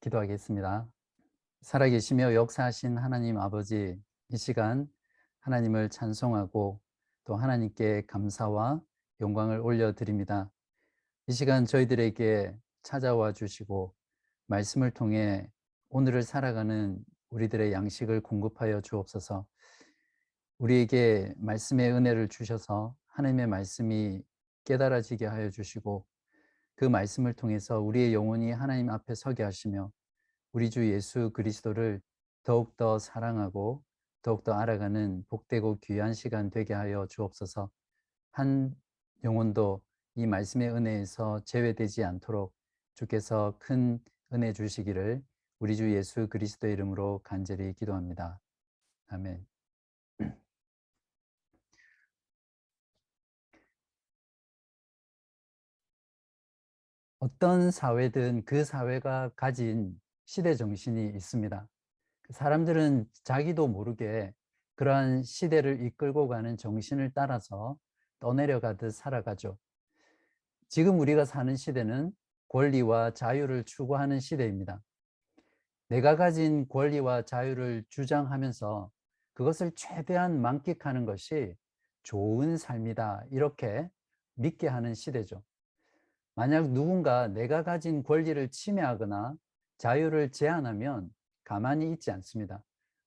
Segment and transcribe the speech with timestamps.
[0.00, 0.88] 기도하겠습니다.
[1.60, 4.88] 살아계시며 역사하신 하나님 아버지, 이 시간
[5.40, 6.80] 하나님을 찬송하고
[7.24, 8.80] 또 하나님께 감사와
[9.20, 10.50] 영광을 올려드립니다.
[11.26, 13.94] 이 시간 저희들에게 찾아와 주시고
[14.46, 15.50] 말씀을 통해
[15.90, 16.98] 오늘을 살아가는
[17.28, 19.46] 우리들의 양식을 공급하여 주옵소서.
[20.58, 24.22] 우리에게 말씀의 은혜를 주셔서 하나님의 말씀이
[24.64, 26.06] 깨달아지게 하여 주시고
[26.80, 29.92] 그 말씀을 통해서 우리의 영혼이 하나님 앞에 서게 하시며
[30.52, 32.00] 우리 주 예수 그리스도를
[32.42, 33.84] 더욱더 사랑하고
[34.22, 37.68] 더욱더 알아가는 복되고 귀한 시간 되게 하여 주옵소서
[38.30, 38.74] 한
[39.24, 39.82] 영혼도
[40.14, 42.54] 이 말씀의 은혜에서 제외되지 않도록
[42.94, 44.02] 주께서 큰
[44.32, 45.22] 은혜 주시기를
[45.58, 48.40] 우리 주 예수 그리스도의 이름으로 간절히 기도합니다.
[49.08, 49.49] 아멘.
[57.22, 61.68] 어떤 사회든 그 사회가 가진 시대 정신이 있습니다.
[62.30, 64.32] 사람들은 자기도 모르게
[64.74, 67.76] 그러한 시대를 이끌고 가는 정신을 따라서
[68.20, 69.58] 떠내려가듯 살아가죠.
[70.70, 72.10] 지금 우리가 사는 시대는
[72.48, 74.80] 권리와 자유를 추구하는 시대입니다.
[75.88, 78.90] 내가 가진 권리와 자유를 주장하면서
[79.34, 81.54] 그것을 최대한 만끽하는 것이
[82.02, 83.24] 좋은 삶이다.
[83.30, 83.90] 이렇게
[84.36, 85.42] 믿게 하는 시대죠.
[86.40, 89.36] 만약 누군가 내가 가진 권리를 침해하거나
[89.76, 91.12] 자유를 제한하면
[91.44, 92.64] 가만히 있지 않습니다.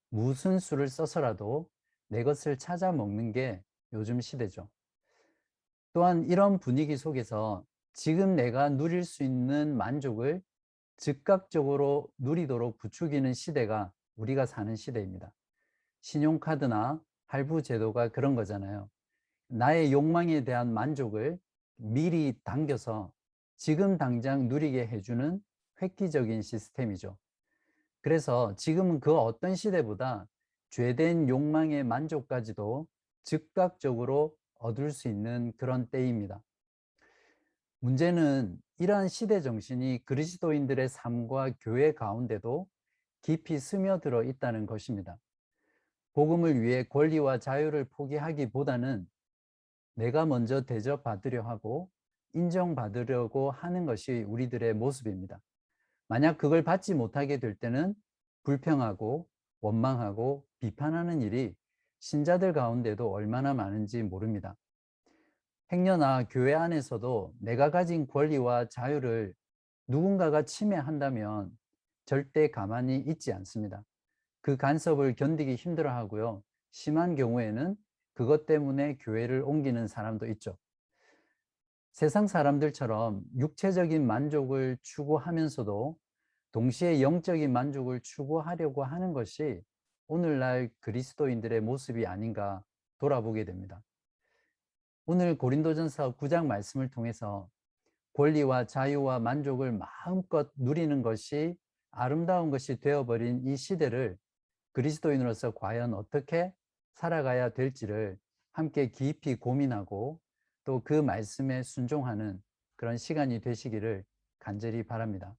[0.08, 1.68] 무슨 수를 써서라도
[2.06, 3.60] 내 것을 찾아 먹는 게
[3.92, 4.68] 요즘 시대죠.
[5.92, 10.40] 또한 이런 분위기 속에서 지금 내가 누릴 수 있는 만족을
[10.96, 15.32] 즉각적으로 누리도록 부추기는 시대가 우리가 사는 시대입니다.
[16.02, 18.88] 신용카드나 할부 제도가 그런 거잖아요.
[19.48, 21.36] 나의 욕망에 대한 만족을
[21.78, 23.12] 미리 당겨서
[23.56, 25.40] 지금 당장 누리게 해주는
[25.82, 27.16] 획기적인 시스템이죠.
[28.00, 30.28] 그래서 지금은 그 어떤 시대보다
[30.70, 32.86] 죄된 욕망의 만족까지도
[33.22, 36.42] 즉각적으로 얻을 수 있는 그런 때입니다.
[37.80, 42.66] 문제는 이러한 시대 정신이 그리스도인들의 삶과 교회 가운데도
[43.22, 45.16] 깊이 스며들어 있다는 것입니다.
[46.12, 49.06] 복음을 위해 권리와 자유를 포기하기보다는
[49.94, 51.90] 내가 먼저 대접받으려 하고
[52.34, 55.40] 인정받으려고 하는 것이 우리들의 모습입니다.
[56.08, 57.94] 만약 그걸 받지 못하게 될 때는
[58.42, 59.26] 불평하고
[59.60, 61.54] 원망하고 비판하는 일이
[62.00, 64.56] 신자들 가운데도 얼마나 많은지 모릅니다.
[65.72, 69.34] 행여나 교회 안에서도 내가 가진 권리와 자유를
[69.86, 71.50] 누군가가 침해한다면
[72.04, 73.82] 절대 가만히 있지 않습니다.
[74.42, 76.42] 그 간섭을 견디기 힘들어 하고요.
[76.70, 77.76] 심한 경우에는
[78.12, 80.58] 그것 때문에 교회를 옮기는 사람도 있죠.
[81.94, 85.96] 세상 사람들처럼 육체적인 만족을 추구하면서도
[86.50, 89.62] 동시에 영적인 만족을 추구하려고 하는 것이
[90.08, 92.64] 오늘날 그리스도인들의 모습이 아닌가
[92.98, 93.80] 돌아보게 됩니다.
[95.06, 97.48] 오늘 고린도전서 9장 말씀을 통해서
[98.14, 101.56] 권리와 자유와 만족을 마음껏 누리는 것이
[101.92, 104.18] 아름다운 것이 되어버린 이 시대를
[104.72, 106.52] 그리스도인으로서 과연 어떻게
[106.94, 108.18] 살아가야 될지를
[108.50, 110.18] 함께 깊이 고민하고
[110.64, 112.42] 또 그 말씀에 순종하는
[112.76, 114.04] 그런 시간이 되시기를
[114.38, 115.36] 간절히 바랍니다.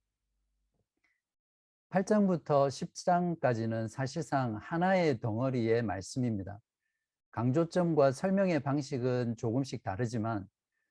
[1.89, 6.59] 8장부터 10장까지는 사실상 하나의 덩어리의 말씀입니다.
[7.31, 10.47] 강조점과 설명의 방식은 조금씩 다르지만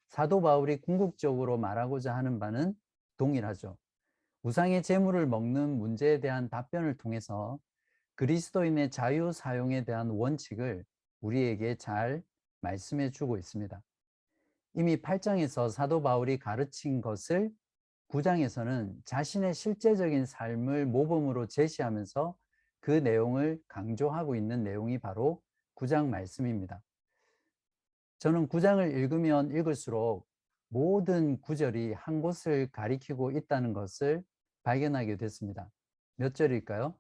[0.09, 2.75] 사도 바울이 궁극적으로 말하고자 하는 바는
[3.17, 3.77] 동일하죠.
[4.43, 7.59] 우상의 재물을 먹는 문제에 대한 답변을 통해서
[8.17, 10.85] 그리스도인의 자유 사용에 대한 원칙을
[11.21, 12.23] 우리에게 잘
[12.61, 13.83] 말씀해 주고 있습니다.
[14.75, 17.51] 이미 8장에서 사도 바울이 가르친 것을
[18.09, 22.37] 9장에서는 자신의 실제적인 삶을 모범으로 제시하면서
[22.81, 25.41] 그 내용을 강조하고 있는 내용이 바로
[25.77, 26.83] 9장 말씀입니다.
[28.19, 30.27] 저는 9장을 읽으면 읽을수록
[30.69, 34.23] 모든 구절이 한 곳을 가리키고 있다는 것을
[34.65, 35.71] 발견하게 됐습니다.
[36.17, 36.97] 몇 절일까요?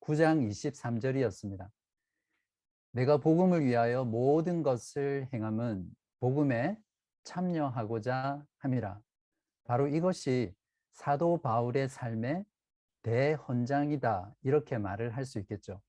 [0.00, 1.70] 9장 23절이었습니다.
[2.92, 5.88] 내가 복음을 위하여 모든 것을 행함은
[6.24, 6.78] 복음에
[7.24, 8.98] 참여하고자 함이라.
[9.64, 10.54] 바로 이것이
[10.92, 12.46] 사도 바울의 삶의
[13.02, 14.34] 대헌장이다.
[14.40, 15.82] 이렇게 말을 할 수 있겠죠.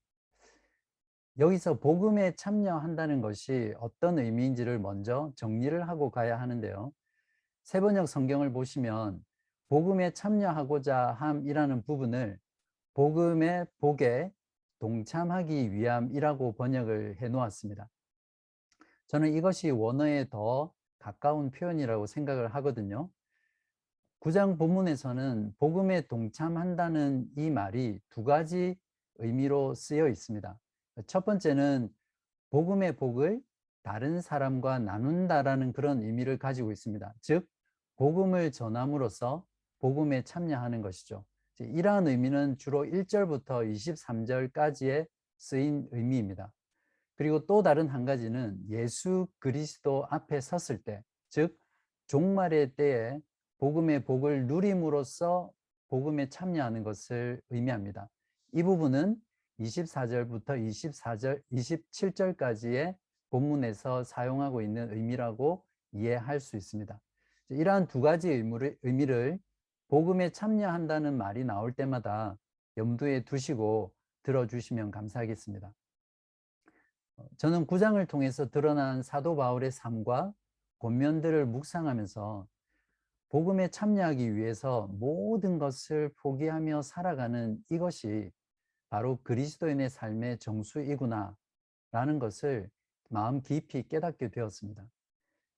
[1.38, 6.92] 여기서 복음에 참여한다는 것이 어떤 의미인지를 먼저 정리를 하고 가야 하는데요.
[7.62, 9.24] 세번역 성경을 보시면
[9.70, 12.38] 복음에 참여하고자 함이라는 부분을
[12.92, 14.30] 복음의 복에
[14.80, 17.88] 동참하기 위함이라고 번역을 해 놓았습니다.
[19.08, 23.08] 저는 이것이 원어에 더 가까운 표현이라고 생각을 하거든요.
[24.18, 28.76] 구장 본문에서는 복음에 동참한다는 이 말이 두 가지
[29.18, 30.58] 의미로 쓰여 있습니다.
[31.06, 31.88] 첫 번째는
[32.50, 33.40] 복음의 복을
[33.82, 37.14] 다른 사람과 나눈다라는 그런 의미를 가지고 있습니다.
[37.20, 37.46] 즉,
[37.96, 39.44] 복음을 전함으로써
[39.78, 41.24] 복음에 참여하는 것이죠.
[41.60, 45.06] 이러한 의미는 주로 1절부터 23절까지의
[45.38, 46.52] 쓰인 의미입니다.
[47.16, 51.58] 그리고 또 다른 한 가지는 예수 그리스도 앞에 섰을 때, 즉
[52.06, 53.18] 종말의 때에
[53.58, 55.50] 복음의 복을 누림으로써
[55.88, 58.08] 복음에 참여하는 것을 의미합니다.
[58.52, 59.16] 이 부분은
[59.60, 62.96] 24절부터 24절, 27절까지의
[63.30, 67.00] 본문에서 사용하고 있는 의미라고 이해할 수 있습니다.
[67.48, 69.38] 이러한 두 가지 의미를, 의미를
[69.88, 72.36] 복음에 참여한다는 말이 나올 때마다
[72.76, 73.92] 염두에 두시고
[74.22, 75.72] 들어주시면 감사하겠습니다.
[77.36, 80.32] 어, 저는 구장을 통해서 드러난 사도 바울의 삶과
[80.78, 82.46] 권면들을 묵상하면서
[83.28, 88.30] 복음에 참여하기 위해서 모든 것을 포기하며 살아가는 이것이
[88.88, 91.36] 바로 그리스도인의 삶의 정수이구나
[91.92, 92.70] 라는 것을
[93.10, 94.84] 마음 깊이 깨닫게 되었습니다.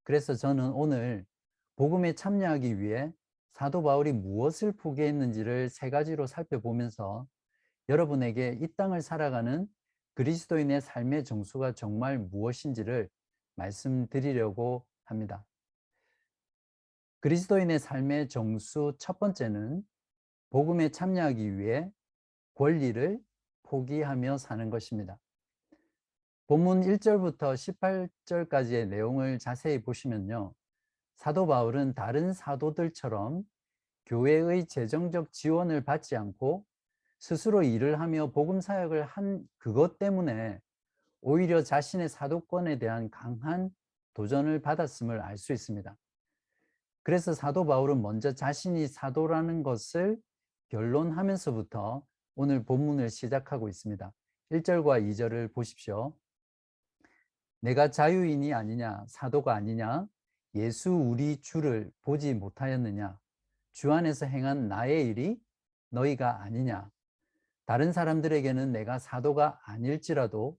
[0.03, 1.25] 그래서 저는 오늘
[1.77, 3.13] 복음에 참여하기 위해
[3.53, 7.27] 사도 바울이 무엇을 포기했는지를 세 가지로 살펴보면서
[7.89, 9.69] 여러분에게 이 땅을 살아가는
[10.19, 13.09] 그리스도인의 삶의 정수가 정말 무엇인지를
[13.55, 15.47] 말씀드리려고 합니다.
[17.20, 19.87] 그리스도인의 삶의 정수 첫 번째는
[20.50, 21.88] 복음에 참여하기 위해
[22.55, 23.20] 권리를
[23.62, 25.20] 포기하며 사는 것입니다.
[26.49, 27.55] 본문 1절부터
[28.26, 30.53] 18절까지의 내용을 자세히 보시면요.
[31.15, 33.44] 사도 바울은 다른 사도들처럼
[34.06, 36.67] 교회의 재정적 지원을 받지 않고
[37.19, 40.61] 스스로 일을 하며 복음 사역을 한 그것 때문에
[41.20, 43.70] 오히려 자신의 사도권에 대한 강한
[44.15, 45.97] 도전을 받았음을 알 수 있습니다.
[47.03, 50.20] 그래서 사도 바울은 먼저 자신이 사도라는 것을
[50.69, 52.05] 결론하면서부터
[52.35, 54.12] 오늘 본문을 시작하고 있습니다.
[54.50, 56.15] 1절과 2절을 보십시오.
[57.61, 60.06] 내가 자유인이 아니냐, 사도가 아니냐,
[60.55, 63.19] 예수 우리 주를 보지 못하였느냐,
[63.73, 65.41] 주 안에서 행한 나의 일이
[65.91, 66.91] 너희가 아니냐.
[67.69, 70.56] 다른 사람들에게는 내가 사도가 아닐지라도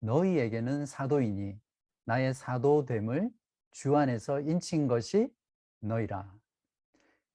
[0.00, 1.56] 너희에게는 사도이니
[2.04, 3.30] 나의 사도됨을
[3.70, 5.28] 주 안에서 인친 것이
[5.78, 6.34] 너희라.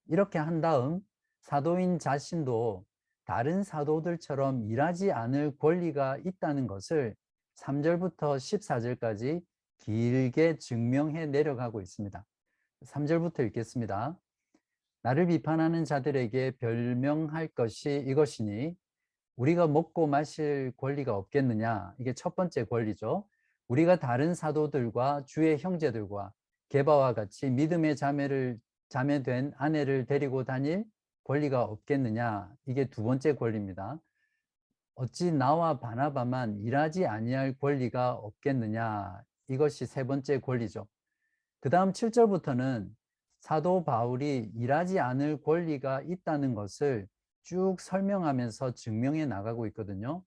[0.07, 1.00] 이렇게 한 다음
[1.39, 2.83] 사도인 자신도
[3.24, 7.15] 다른 사도들처럼 일하지 않을 권리가 있다는 것을
[7.56, 9.42] 3절부터 14절까지
[9.77, 12.25] 길게 증명해 내려가고 있습니다.
[12.83, 14.19] 3절부터 읽겠습니다.
[15.04, 18.75] 나를 비판하는 자들에게 별명할 것이 이것이니
[19.38, 21.94] 우리가 먹고 마실 권리가 없겠느냐?
[22.00, 23.25] 이게 첫 번째 권리죠.
[23.68, 26.34] 우리가 다른 사도들과 주의 형제들과
[26.69, 30.86] 개바와 같이 믿음의 자매를 자매된 아내를 데리고 다닐
[31.24, 32.51] 권리가 없겠느냐?
[32.66, 34.00] 이게 두 번째 권리입니다.
[34.95, 39.22] 어찌 나와 바나바만 일하지 아니할 권리가 없겠느냐?
[39.50, 40.88] 이것이 세 번째 권리죠.
[41.60, 42.90] 그 다음 7절부터는
[43.42, 47.07] 사도 바울이 일하지 않을 권리가 있다는 것을
[47.47, 50.21] 쭉 설명하면서 증명해 나가고 있거든요.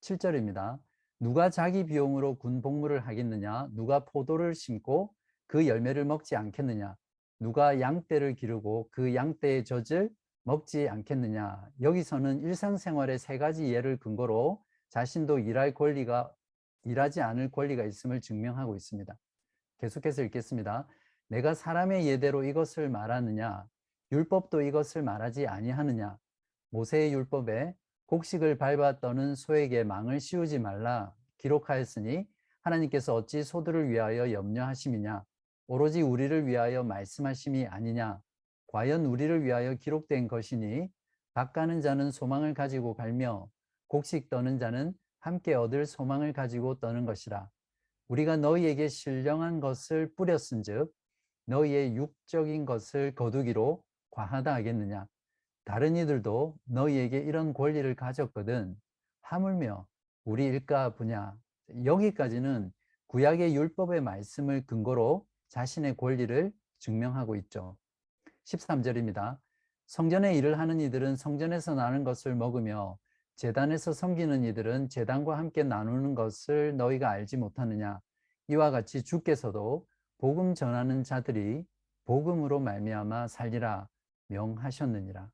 [0.00, 0.80] 7절입니다.
[1.20, 3.68] 누가 자기 비용으로 군 복무를 하겠느냐?
[3.70, 5.14] 누가 포도를 심고
[5.46, 6.96] 그 열매를 먹지 않겠느냐?
[7.38, 10.10] 누가 양떼를 기르고 그 양떼의 젖을
[10.42, 11.68] 먹지 않겠느냐.
[11.82, 16.34] 여기서는 일상생활의 세 가지 예를 근거로 자신도 일할 권리가
[16.82, 19.16] 일하지 않을 권리가 있음을 증명하고 있습니다.
[19.78, 20.88] 계속해서 읽겠습니다.
[21.28, 23.68] 내가 사람의 예대로 이것을 말하느냐
[24.10, 26.18] 율법도 이것을 말하지 아니하느냐
[26.76, 32.26] 모세의 율법에 곡식을 밟아 떠는 소에게 망을 씌우지 말라 기록하였으니
[32.60, 35.24] 하나님께서 어찌 소들을 위하여 염려하심이냐
[35.68, 38.20] 오로지 우리를 위하여 말씀하심이 아니냐
[38.66, 40.90] 과연 우리를 위하여 기록된 것이니
[41.32, 43.48] 밭가는 자는 소망을 가지고 갈며
[43.88, 47.48] 곡식 떠는 자는 함께 얻을 소망을 가지고 떠는 것이라.
[48.08, 50.92] 우리가 너희에게 신령한 것을 뿌렸은즉
[51.46, 55.06] 너희의 육적인 것을 거두기로 과하다 하겠느냐.
[55.66, 58.76] 다른 이들도 너희에게 이런 권리를 가졌거든
[59.22, 59.84] 하물며
[60.24, 61.36] 우리 일가 분야
[61.84, 62.72] 여기까지는
[63.08, 67.76] 구약의 율법의 말씀을 근거로 자신의 권리를 증명하고 있죠.
[68.44, 69.38] 13절입니다.
[69.86, 72.96] 성전에 일을 하는 이들은 성전에서 나는 것을 먹으며
[73.34, 78.00] 재단에서 섬기는 이들은 재단과 함께 나누는 것을 너희가 알지 못하느냐
[78.46, 79.84] 이와 같이 주께서도
[80.18, 81.66] 복음 전하는 자들이
[82.04, 83.88] 복음으로 말미암아 살리라
[84.28, 85.28] 명하셨느니라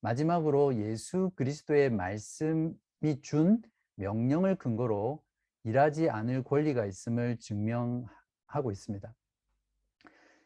[0.00, 2.74] 마지막으로 예수 그리스도의 말씀이
[3.22, 3.62] 준
[3.96, 5.22] 명령을 근거로
[5.64, 9.12] 일하지 않을 권리가 있음을 증명하고 있습니다.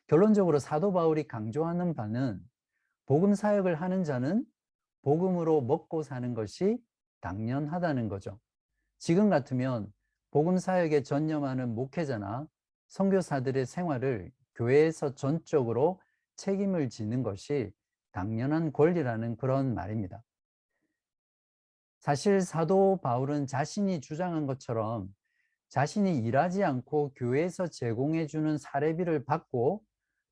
[0.07, 2.41] 결론적으로 사도 바울이 강조하는 바는
[3.07, 4.45] 복음 사역을 하는 자는
[5.03, 6.79] 복음으로 먹고 사는 것이
[7.21, 8.39] 당연하다는 거죠.
[8.99, 9.93] 지금 같으면
[10.31, 12.47] 복음 사역에 전념하는 목회자나
[12.89, 16.01] 선교사들의 생활을 교회에서 전적으로
[16.37, 17.73] 책임을 지는 것이
[18.13, 20.23] 당연한 권리라는 그런 말입니다.
[21.99, 25.09] 사실 사도 바울은 자신이 주장한 것처럼
[25.69, 29.83] 자신이 일하지 않고 교회에서 제공해 주는 사례비를 받고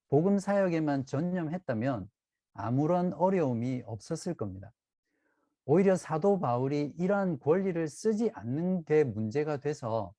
[0.08, 2.10] 복음 사역에만 전념했다면
[2.54, 4.72] 아무런 어려움이 없었을 겁니다.
[5.64, 10.12] 오히려 사도 바울이 이러한 권리를 쓰지 않는 게 문제가 돼서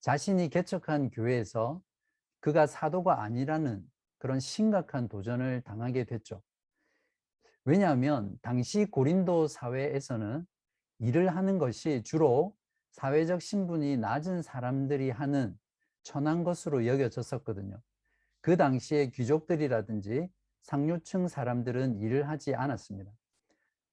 [0.00, 1.80] 자신이 개척한 교회에서
[2.40, 3.82] 그가 사도가 아니라는
[4.18, 6.42] 그런 심각한 도전을 당하게 됐죠.
[7.64, 10.46] 왜냐하면 당시 고린도 사회에서는
[10.98, 12.54] 일을 하는 것이 주로
[12.92, 15.56] 사회적 신분이 낮은 사람들이 하는
[16.02, 17.80] 천한 것으로 여겨졌었거든요.
[18.40, 20.28] 그 당시에 귀족들이라든지
[20.62, 23.10] 상류층 사람들은 일을 하지 않았습니다.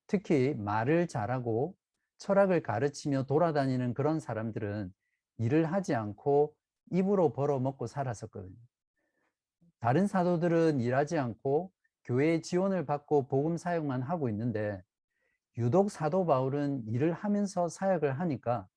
[0.07, 1.75] 특히 말을 잘하고
[2.17, 4.93] 철학을 가르치며 돌아다니는 그런 사람들은
[5.37, 6.55] 일을 하지 않고
[6.91, 8.55] 입으로 벌어먹고 살았었거든요.
[9.79, 11.71] 다른 사도들은 일하지 않고
[12.07, 14.81] 교회의 지원을 받고 복음 사역만 하고 있는데
[15.57, 18.67] 유독 사도 바울은 일을 하면서 사역을 하니까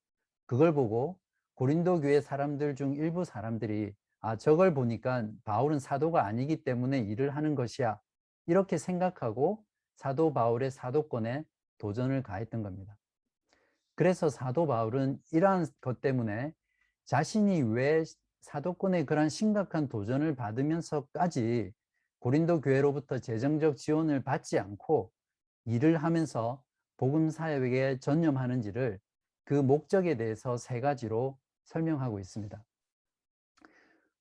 [0.47, 1.19] 그걸 보고
[1.55, 7.55] 고린도 교회 사람들 중 일부 사람들이 아 저걸 보니까 바울은 사도가 아니기 때문에 일을 하는
[7.55, 8.01] 것이야
[8.47, 11.45] 이렇게 생각하고 사도 바울의 사도권에
[11.79, 12.97] 도전을 가했던 겁니다.
[13.95, 16.53] 그래서 사도 바울은 이러한 것 때문에
[17.05, 18.03] 자신이 왜
[18.41, 21.73] 사도권의 그런 심각한 도전을 받으면서까지
[22.21, 25.11] 고린도 교회로부터 재정적 지원을 받지 않고
[25.65, 26.63] 일을 하면서
[26.97, 29.01] 복음 사역에 전념하는지를
[29.45, 32.65] 그 목적에 대해서 세 가지로 설명하고 있습니다.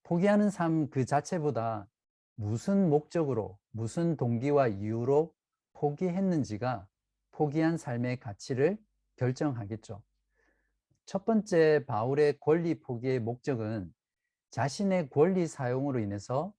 [0.03, 1.87] 포기하는 삶 그 자체보다
[2.35, 5.33] 무슨 목적으로, 무슨 동기와 이유로
[5.73, 6.87] 포기했는지가
[7.31, 8.77] 포기한 삶의 가치를
[9.17, 10.01] 결정하겠죠.
[11.05, 13.93] 첫 번째 바울의 권리 포기의 목적은
[14.51, 16.53] 자신의 권리 사용으로 인해서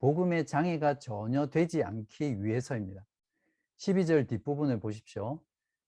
[0.00, 3.06] 복음의 장애가 전혀 되지 않기 위해서입니다.
[3.76, 5.40] 12절 뒷부분을 보십시오.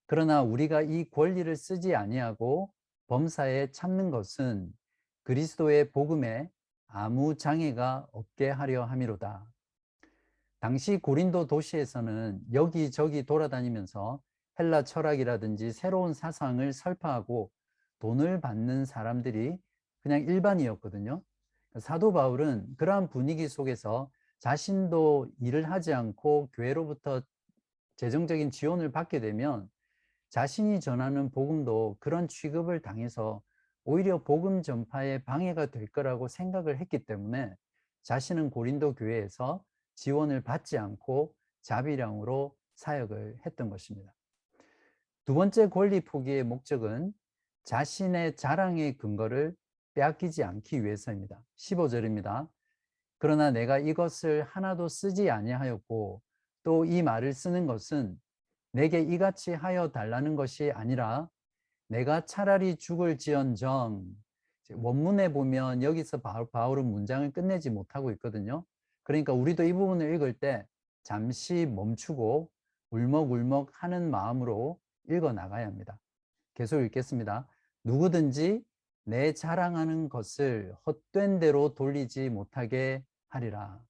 [0.07, 2.71] 그러나 우리가 이 권리를 쓰지 아니하고
[3.07, 4.73] 범사에 참는 것은
[5.23, 6.51] 그리스도의 복음에
[6.87, 9.47] 아무 장애가 없게 하려 함이로다.
[10.61, 14.23] 당시 고린도 도시에서는 여기저기 돌아다니면서
[14.59, 17.51] 헬라 철학이라든지 새로운 사상을 설파하고
[17.99, 19.57] 돈을 받는 사람들이
[20.03, 21.23] 그냥 일반이었거든요.
[21.79, 27.23] 사도 바울은 그러한 분위기 속에서 자신도 일을 하지 않고 교회로부터
[27.97, 29.71] 재정적인 지원을 받게 되면
[30.29, 33.43] 자신이 전하는 복음도 그런 취급을 당해서
[33.85, 37.55] 오히려 복음 전파에 방해가 될 거라고 생각을 했기 때문에
[38.03, 39.63] 자신은 고린도 교회에서
[39.95, 44.13] 지원을 받지 않고 자비량으로 사역을 했던 것입니다.
[45.25, 47.13] 두 번째 권리 포기의 목적은
[47.65, 49.55] 자신의 자랑의 근거를
[49.95, 51.43] 빼앗기지 않기 위해서입니다.
[51.57, 52.49] 15절입니다.
[53.19, 56.23] 그러나 내가 이것을 하나도 쓰지 아니하였고
[56.65, 58.21] 또 이 말을 쓰는 것은
[58.73, 61.29] 내게 이같이 하여 달라는 것이 아니라
[61.89, 64.05] 내가 차라리 죽을지언정
[64.75, 68.65] 원문에 보면 여기서 바울은 문장을 끝내지 못하고 있거든요.
[69.03, 70.67] 그러니까 우리도 이 부분을 읽을 때
[71.03, 72.49] 잠시 멈추고
[72.91, 74.79] 울먹울먹 하는 마음으로
[75.11, 75.99] 읽어 나가야 합니다.
[76.55, 77.47] 계속 읽겠습니다.
[77.85, 78.65] 누구든지
[79.05, 83.81] 내 자랑하는 것을 헛된 대로 돌리지 못하게 하리라.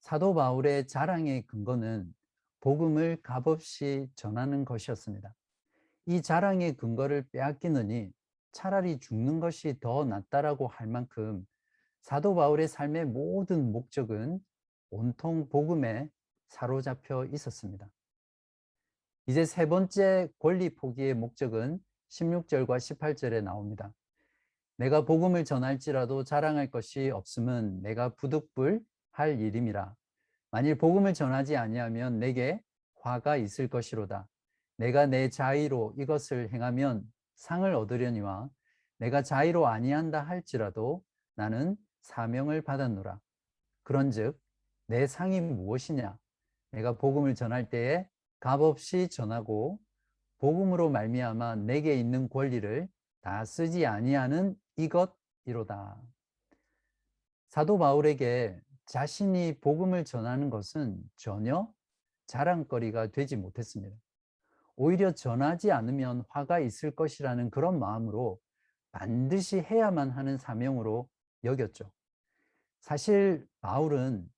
[0.00, 2.14] 사도 바울의 자랑의 근거는
[2.60, 5.34] 복음을 값없이 전하는 것이었습니다.
[6.06, 8.12] 이 자랑의 근거를 빼앗기느니
[8.52, 11.46] 차라리 죽는 것이 더 낫다라고 할 만큼
[12.02, 14.40] 사도 바울의 삶의 모든 목적은
[14.90, 16.08] 온통 복음에
[16.48, 17.88] 사로잡혀 있었습니다.
[19.26, 21.80] 이제 세 번째 권리 포기의 목적은
[22.12, 23.92] 16절과 18절에 나옵니다.
[24.76, 29.94] 내가 복음을 전할지라도 자랑할 것이 없음은 내가 부득불 할 일임이라.
[30.50, 32.60] 만일 복음을 전하지 아니하면 내게
[33.00, 34.28] 화가 있을 것이로다.
[34.76, 37.04] 내가 내 자의로 이것을 행하면
[37.36, 38.50] 상을 얻으려니와
[38.98, 41.02] 내가 자의로 아니한다 할지라도
[41.34, 43.18] 나는 사명을 받았노라.
[43.84, 44.38] 그런즉
[44.86, 46.16] 내 상이 무엇이냐?
[46.72, 48.08] 내가 복음을 전할 때에
[48.40, 49.78] 값없이 전하고
[50.42, 52.88] 복음으로 말미암아 내게 있는 권리를
[53.20, 55.96] 다 쓰지 아니하는 이것 이로다.
[57.46, 61.72] 사도 바울에게 자신이 복음을 전하는 것은 전혀
[62.26, 63.96] 자랑거리가 되지 못했습니다.
[64.74, 68.40] 오히려 전하지 않으면 화가 있을 것이라는 그런 마음으로
[68.90, 71.08] 반드시 해야만 하는 사명으로
[71.44, 71.88] 여겼죠.
[72.80, 74.28] 사실 바울은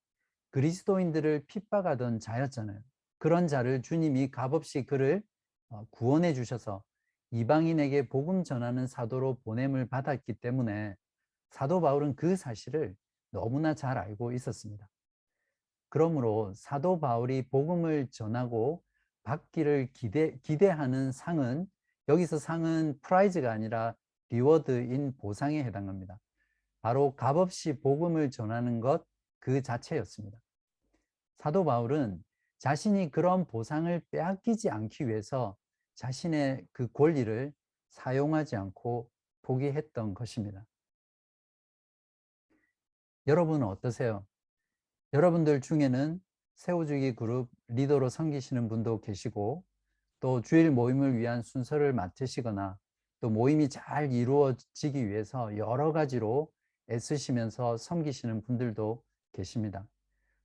[0.50, 2.78] 그리스도인들을 핍박하던 자였잖아요.
[3.16, 5.33] 그런 자를 주님이 값없이 그를 어,
[5.90, 6.82] 구원해 주셔서
[7.30, 10.94] 이방인에게 복음 전하는 사도로 보냄을 받았기 때문에
[11.50, 12.94] 사도 바울은 그 사실을
[13.30, 14.88] 너무나 잘 알고 있었습니다.
[15.88, 18.82] 그러므로 사도 바울이 복음을 전하고
[19.24, 21.66] 받기를 기대, 기대하는 상은
[22.08, 23.94] 여기서 상은 prize가 아니라
[24.30, 26.18] reward인 보상에 해당합니다.
[26.82, 29.04] 바로 값없이 복음을 전하는 것
[29.44, 30.38] 그 자체였습니다.
[31.38, 32.24] 사도 바울은
[32.58, 35.54] 자신이 그런 보상을 빼앗기지 않기 위해서
[35.94, 37.52] 자신의 그 권리를
[37.90, 39.10] 사용하지 않고
[39.42, 40.66] 포기했던 것입니다.
[43.26, 44.26] 여러분은 어떠세요?
[45.12, 46.20] 여러분들 중에는
[46.56, 49.64] 세우주기 그룹 리더로 섬기시는 분도 계시고
[50.20, 52.78] 또 주일 모임을 위한 순서를 맡으시거나
[53.20, 56.50] 또 모임이 잘 이루어지기 위해서 여러 가지로
[56.90, 59.86] 애쓰시면서 섬기시는 분들도 계십니다.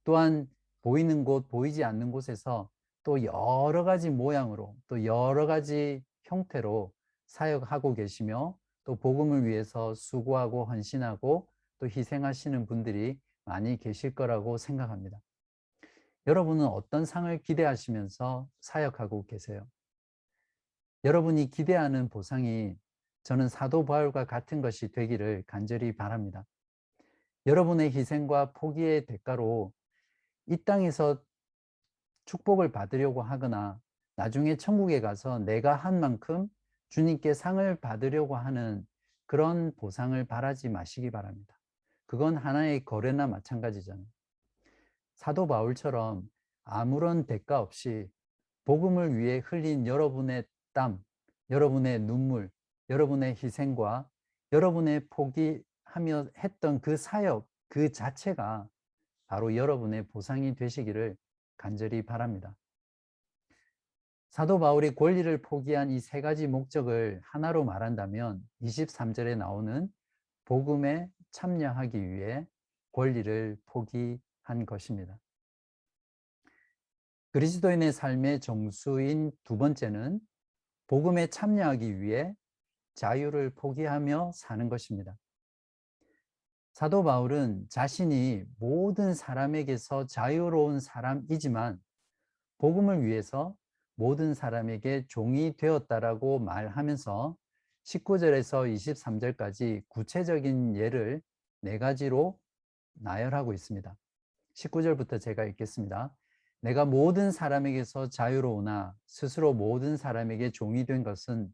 [0.04, 0.50] 또한
[0.82, 2.70] 보이는 곳, 보이지 않는 곳에서
[3.10, 6.94] 또 여러 가지 모양으로 또 여러 가지 형태로
[7.26, 11.48] 사역하고 계시며 또 복음을 위해서 수고하고 헌신하고
[11.80, 15.20] 또 희생하시는 분들이 많이 계실 거라고 생각합니다.
[16.28, 19.68] 여러분은 어떤 상을 기대하시면서 사역하고 계세요?
[21.04, 22.76] 여러분이 기대하는 보상이
[23.24, 26.46] 저는 사도 바울과 같은 것이 되기를 간절히 바랍니다.
[27.48, 29.74] 여러분의 희생과 포기의 대가로
[30.46, 31.24] 이 땅에서
[32.30, 33.80] 축복을 받으려고 하거나
[34.16, 36.48] 나중에 천국에 가서 내가 한 만큼
[36.90, 38.86] 주님께 상을 받으려고 하는
[39.26, 41.60] 그런 보상을 바라지 마시기 바랍니다.
[42.06, 44.06] 그건 하나의 거래나 마찬가지잖아요.
[45.16, 46.30] 사도 바울처럼
[46.66, 48.08] 아무런 대가 없이
[48.66, 50.44] 복음을 위해 흘린 여러분의
[50.74, 51.04] 땀,
[51.50, 52.52] 여러분의 눈물,
[52.90, 54.08] 여러분의 희생과
[54.52, 58.68] 여러분의 포기하며 했던 그 사역 그 자체가
[59.26, 61.18] 바로 여러분의 보상이 되시기를
[61.60, 62.56] 간절히 바랍니다.
[64.30, 69.88] 사도 바울이 권리를 포기한 이 세 가지 목적을 하나로 말한다면 23절에 나오는
[70.46, 72.48] 복음에 참여하기 위해
[72.94, 75.20] 권리를 포기한 것입니다.
[77.32, 80.20] 그리스도인의 삶의 정수인 두 번째는
[80.88, 82.34] 복음에 참여하기 위해
[82.96, 85.16] 자유를 포기하며 사는 것입니다.
[86.80, 91.78] 사도 바울은 자신이 모든 사람에게서 자유로운 사람이지만
[92.58, 93.54] 복음을 위해서
[93.96, 97.36] 모든 사람에게 종이 되었다라고 말하면서
[97.84, 101.22] 19절에서 23절까지 구체적인 예를
[101.60, 102.40] 네 가지로
[102.94, 103.94] 나열하고 있습니다.
[104.54, 106.16] 19절부터 제가 읽겠습니다.
[106.62, 111.54] 내가 모든 사람에게서 자유로우나 스스로 모든 사람에게 종이 된 것은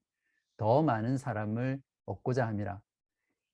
[0.57, 2.79] 더 많은 사람을 얻고자 함이라.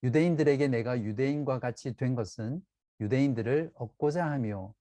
[0.03, 2.61] 유대인들에게 내가 유대인과 같이 된 것은
[2.99, 4.73] 유대인들을 얻고자 하며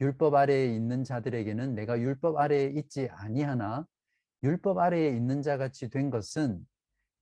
[0.00, 3.86] 율법 아래에 있는 자들에게는 내가 율법 아래에 있지 아니하나
[4.42, 6.66] 율법 아래에 있는 자 같이 된 것은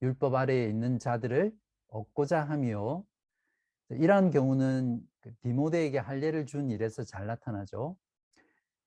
[0.02, 1.52] 율법 아래에 있는 자들을
[1.88, 3.02] 얻고자 하며
[3.90, 7.96] 이러한 경우는 그 디모데에게 할례를 준 일에서 잘 나타나죠.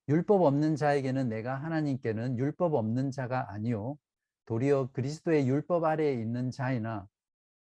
[0.07, 3.97] 율법 없는 자에게는 내가 하나님께는 율법 없는 자가 아니요
[4.45, 7.07] 도리어 그리스도의 율법 아래에 있는 자이나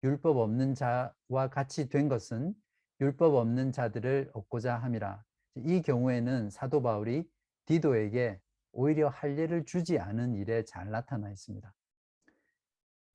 [0.03, 2.55] 율법 없는 자와 같이 된 것은
[3.01, 5.23] 율법 없는 자들을 얻고자 함이라.
[5.57, 7.29] 이 경우에는 사도 바울이
[7.67, 8.41] 디도에게
[8.73, 11.73] 오히려 할례를 주지 않은 일에 잘 나타나 있습니다.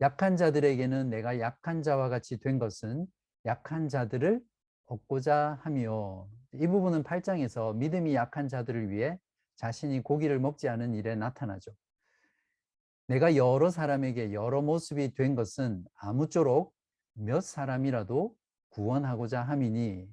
[0.02, 3.08] 약한 자들에게는 내가 약한 자와 같이 된 것은
[3.46, 4.42] 약한 자들을
[4.86, 9.18] 얻고자 하며 이 부분은 8장에서 믿음이 약한 자들을 위해
[9.56, 11.72] 자신이 고기를 먹지 않은 일에 나타나죠.
[13.08, 16.75] 내가 여러 사람에게 여러 모습이 된 것은 아무쪼록
[17.16, 18.36] 몇 사람이라도
[18.70, 20.08] 구원하고자 함이니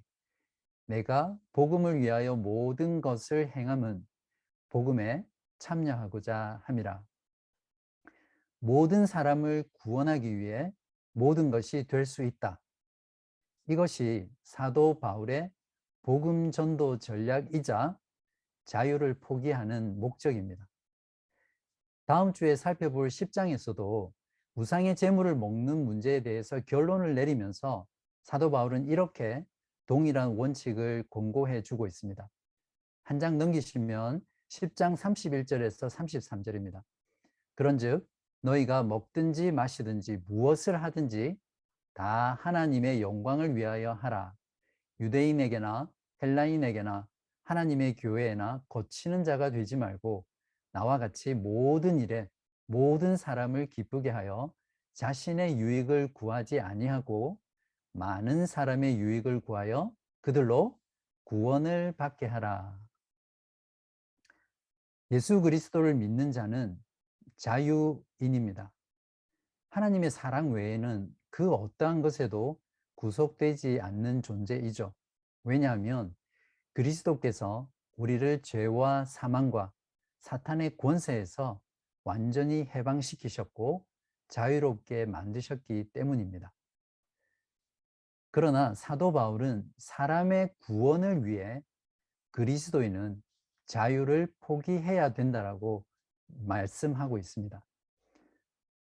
[0.86, 4.06] 내가 복음을 위하여 모든 것을 행함은
[4.68, 5.26] 복음에
[5.58, 7.04] 참여하고자 함이라.
[8.60, 10.72] 모든 사람을 구원하기 위해
[11.12, 12.60] 모든 것이 될 수 있다.
[13.68, 15.50] 이것이 사도 바울의
[16.02, 17.98] 복음 전도 전략이자
[18.64, 20.68] 자유를 포기하는 목적입니다.
[22.06, 24.12] 다음 주에 살펴볼 10장에서도
[24.54, 27.86] 우상의 재물을 먹는 문제에 대해서 결론을 내리면서
[28.22, 29.44] 사도 바울은 이렇게
[29.86, 32.28] 동일한 원칙을 공고해 주고 있습니다.
[33.04, 36.82] 한 장 넘기시면 10장 31절에서 33절입니다.
[37.54, 38.06] 그런즉
[38.42, 41.36] 너희가 먹든지 마시든지 무엇을 하든지
[41.94, 44.34] 다 하나님의 영광을 위하여 하라.
[45.00, 45.90] 유대인에게나
[46.22, 47.06] 헬라인에게나
[47.44, 50.24] 하나님의 교회에나 거치는 자가 되지 말고
[50.72, 52.28] 나와 같이 모든 일에
[52.72, 54.50] 모든 사람을 기쁘게 하여
[54.94, 57.38] 자신의 유익을 구하지 아니하고
[57.92, 60.80] 많은 사람의 유익을 구하여 그들로
[61.24, 62.80] 구원을 받게 하라.
[65.10, 66.82] 예수 그리스도를 믿는 자는
[67.36, 68.72] 자유인입니다.
[69.68, 72.58] 하나님의 사랑 외에는 그 어떠한 것에도
[72.94, 74.94] 구속되지 않는 존재이죠.
[75.44, 76.16] 왜냐하면
[76.72, 79.72] 그리스도께서 우리를 죄와 사망과
[80.20, 81.60] 사탄의 권세에서
[82.04, 83.84] 완전히 해방시키셨고
[84.28, 86.52] 자유롭게 만드셨기 때문입니다.
[88.30, 91.62] 그러나 사도 바울은 사람의 구원을 위해
[92.30, 93.22] 그리스도인은
[93.66, 95.84] 자유를 포기해야 된다라고
[96.26, 97.62] 말씀하고 있습니다.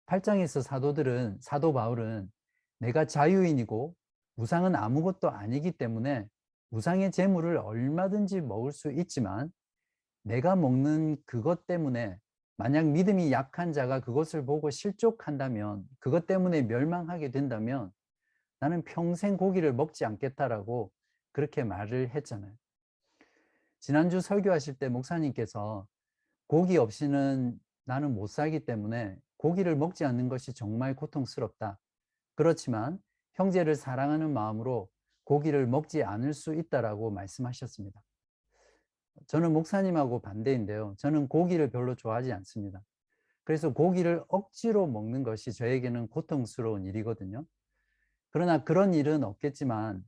[0.05, 2.31] 8장에서 사도들은 사도 바울은
[2.79, 3.95] 내가 자유인이고
[4.35, 6.27] 우상은 아무것도 아니기 때문에
[6.71, 9.51] 우상의 재물을 얼마든지 먹을 수 있지만
[10.23, 12.19] 내가 먹는 그것 때문에
[12.57, 17.91] 만약 믿음이 약한 자가 그것을 보고 실족한다면 그것 때문에 멸망하게 된다면
[18.59, 20.91] 나는 평생 고기를 먹지 않겠다라고
[21.31, 22.51] 그렇게 말을 했잖아요.
[23.79, 25.87] 지난주 설교하실 때 목사님께서
[26.47, 31.79] 고기 없이는 나는 못 살기 때문에 고기를 먹지 않는 것이 정말 고통스럽다.
[32.33, 32.99] 그렇지만
[33.35, 34.89] 형제를 사랑하는 마음으로
[35.25, 38.01] 고기를 먹지 않을 수 있다라고 말씀하셨습니다.
[39.25, 40.95] 저는 목사님하고 반대인데요.
[40.97, 42.81] 저는 고기를 별로 좋아하지 않습니다.
[43.43, 47.45] 그래서 고기를 억지로 먹는 것이 저에게는 고통스러운 일이거든요.
[48.29, 50.05] 그러나 그런 일은 없겠지만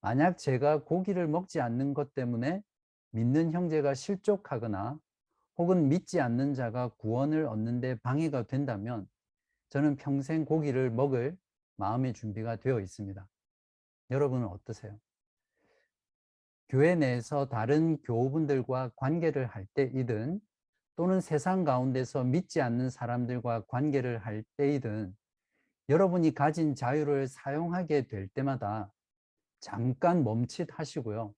[0.00, 2.62] 만약 제가 고기를 먹지 않는 것 때문에
[3.10, 4.98] 믿는 형제가 실족하거나
[5.58, 9.08] 혹은 믿지 않는 자가 구원을 얻는 데 방해가 된다면
[9.68, 11.36] 저는 평생 고기를 먹을
[11.76, 13.26] 마음의 준비가 되어 있습니다.
[14.10, 14.98] 여러분은 어떠세요?
[16.68, 20.40] 교회 내에서 다른 교우분들과 관계를 할 때이든
[20.96, 25.14] 또는 세상 가운데서 믿지 않는 사람들과 관계를 할 때이든
[25.88, 28.92] 여러분이 가진 자유를 사용하게 될 때마다
[29.60, 31.32] 잠깐 멈칫하시고요.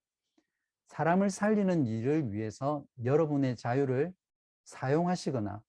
[0.87, 4.11] 사람을 살리는 일을 위해서 여러분의 자유를
[4.65, 5.61] 사용하시거나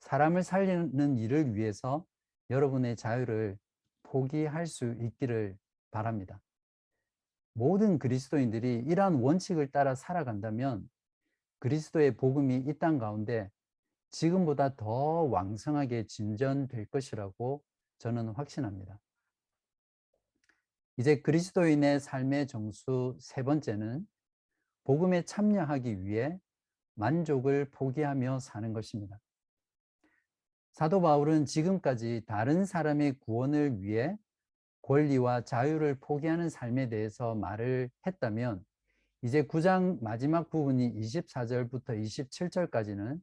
[0.00, 2.04] 사람을 살리는 일을 위해서
[2.50, 3.58] 여러분의 자유를
[4.02, 5.56] 포기할 수 있기를
[5.90, 6.40] 바랍니다.
[7.58, 10.88] 모든 그리스도인들이 이러한 원칙을 따라 살아간다면
[11.58, 13.50] 그리스도의 복음이 이 땅 가운데
[14.10, 14.86] 지금보다 더
[15.24, 17.60] 왕성하게 진전될 것이라고
[17.98, 19.00] 저는 확신합니다.
[20.98, 24.06] 이제 그리스도인의 삶의 정수 세 번째는
[24.84, 26.38] 복음에 참여하기 위해
[26.94, 29.18] 만족을 포기하며 사는 것입니다.
[30.70, 34.16] 사도 바울은 지금까지 다른 사람의 구원을 위해
[34.82, 38.64] 권리와 자유를 포기하는 삶에 대해서 말을 했다면
[39.22, 43.20] 이제 9장 마지막 부분이 24절부터 27절까지는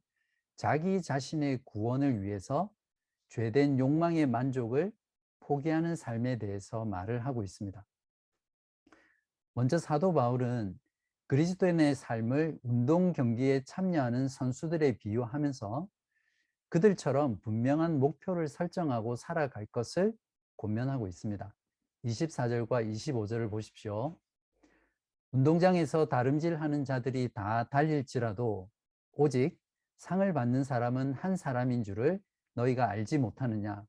[0.58, 2.70] 자기 자신의 구원을 위해서
[3.30, 4.91] 죄된 욕망의 만족을
[5.39, 7.86] 포기하는 삶에 대해서 말을 하고 있습니다.
[9.54, 10.78] 먼저 사도 바울은
[11.28, 15.88] 그리스도인의 삶을 운동 경기에 참여하는 선수들에 비유하면서
[16.70, 20.13] 그들처럼 분명한 목표를 설정하고 살아갈 것을
[20.58, 21.54] 권면하고 있습니다.
[22.06, 24.18] 24절과 25절을 보십시오.
[25.32, 28.70] 운동장에서 다름질하는 자들이 다 달릴지라도
[29.13, 29.60] 오직
[29.98, 32.22] 상을 받는 사람은 한 사람인 줄을
[32.54, 33.86] 너희가 알지 못하느냐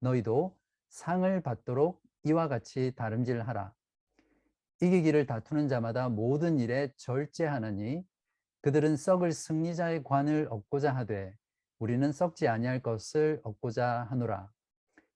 [0.00, 0.56] 너희도
[0.88, 3.72] 상을 받도록 이와 같이 다름질하라
[4.82, 8.04] 이기기를 다투는 자마다 모든 일에 절제하느니
[8.62, 11.34] 그들은 썩을 승리자의 관을 얻고자 하되
[11.78, 14.50] 우리는 썩지 아니할 것을 얻고자 하노라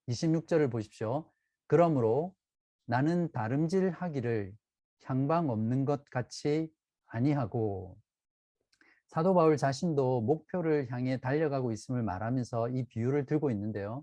[0.08, 1.30] 26절을 보십시오
[1.66, 2.34] 그러므로
[2.86, 4.54] 나는 다름질하기를
[5.04, 6.70] 향방 없는 것 같이
[7.06, 7.96] 아니하고
[9.06, 14.02] 사도 바울 자신도 목표를 향해 달려가고 있음을 말하면서 이 비유를 들고 있는데요.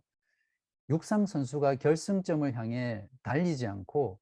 [0.90, 4.20] 육상 선수가 결승점을 향해 달리지 않고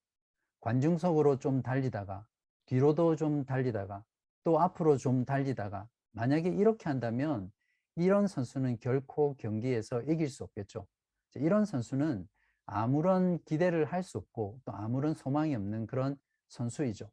[0.62, 2.26] 관중석으로 좀 달리다가
[2.66, 4.04] 뒤로도 좀 달리다가
[4.44, 7.52] 또 앞으로 좀 달리다가 만약에 이렇게 한다면
[7.96, 10.88] 이런 선수는 결코 경기에서 이길 수 없겠죠.
[11.36, 12.28] 이런 선수는
[12.66, 16.18] 아무런 기대를 할 수 없고 또 아무런 소망이 없는 그런
[16.50, 17.10] 선수이죠.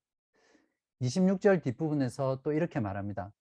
[1.01, 3.33] 26절 뒷부분에서 또 이렇게 말합니다.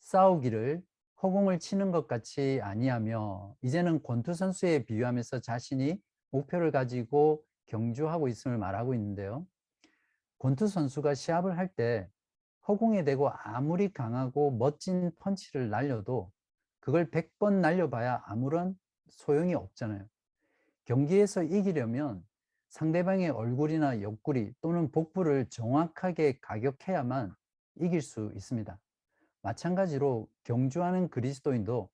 [0.00, 0.82] 싸우기를
[1.22, 8.94] 허공을 치는 것 같이 아니하며 이제는 권투 선수에 비유하면서 자신이 목표를 가지고 경주하고 있음을 말하고
[8.94, 9.46] 있는데요.
[10.38, 12.08] 권투 선수가 시합을 할 때
[12.68, 16.32] 허공에 대고 아무리 강하고 멋진 펀치를 날려도
[16.80, 18.74] 그걸 100번 날려봐야 아무런
[19.08, 20.06] 소용이 없잖아요.
[20.84, 22.24] 경기에서 이기려면
[22.68, 27.34] 상대방의 얼굴이나 옆구리 또는 복부를 정확하게 가격해야만
[27.76, 28.78] 이길 수 있습니다.
[29.42, 31.88] 마찬가지로 경주하는 그리스도인도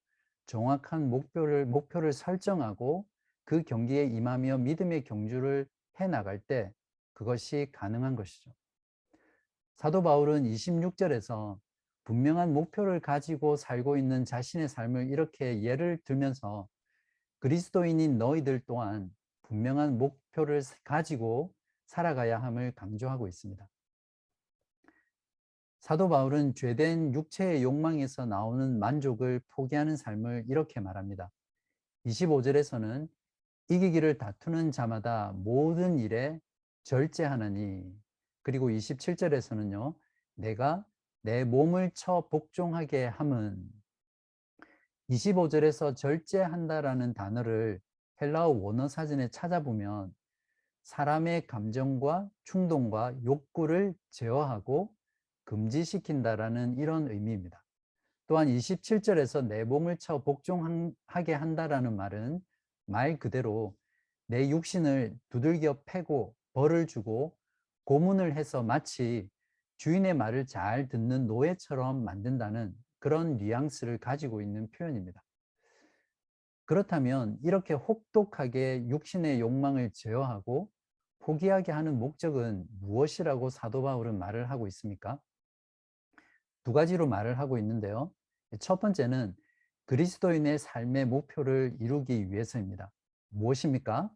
[0.47, 3.07] 정확한 목표를 목표를 설정하고
[3.45, 5.69] 그 경기에 임하며 믿음의 경주를
[6.01, 6.73] 해 나갈 때
[7.13, 8.51] 그것이 가능한 것이죠.
[9.77, 11.59] 사도 바울은 26절에서
[12.05, 16.69] 분명한 목표를 가지고 살고 있는 자신의 삶을 이렇게 예를 들면서
[17.41, 19.11] 그리스도인인 너희들 또한
[19.43, 21.53] 분명한 목표를 가지고
[21.87, 23.67] 살아가야 함을 강조하고 있습니다.
[25.81, 31.33] 사도 바울은 죄된 육체의 욕망에서 나오는 만족을 포기하는 삶을 이렇게 말합니다.
[32.05, 33.09] 25절에서는
[33.69, 36.39] 이기기를 다투는 자마다 모든 일에
[36.83, 37.91] 절제하느니
[38.43, 39.95] 그리고 27절에서는요.
[40.35, 40.85] 내가
[41.23, 43.80] 내 몸을 쳐 복종하게 함은
[45.11, 47.81] 25절에서 절제한다라는 단어를
[48.21, 50.15] 헬라어 원어 사전에 찾아보면
[50.85, 54.95] 사람의 감정과 충동과 욕구를 제어하고
[55.45, 57.63] 금지시킨다라는 이런 의미입니다.
[58.29, 62.41] 또한 27절에서 내 몸을 쳐 복종하게 한다라는 말은
[62.87, 63.75] 말 그대로
[64.29, 67.37] 내 육신을 두들겨 패고 벌을 주고
[67.85, 69.29] 고문을 해서 마치
[69.79, 75.23] 주인의 말을 잘 듣는 노예처럼 만든다는 그런 뉘앙스를 가지고 있는 표현입니다.
[76.67, 80.71] 그렇다면 이렇게 혹독하게 육신의 욕망을 제어하고
[81.19, 85.21] 포기하게 하는 목적은 무엇이라고 사도 바울은 말을 하고 있습니까?
[86.63, 88.13] 두 가지로 말을 하고 있는데요.
[88.61, 89.35] 첫 번째는
[89.87, 92.93] 그리스도인의 삶의 목표를 이루기 위해서입니다.
[93.31, 94.11] 무엇입니까?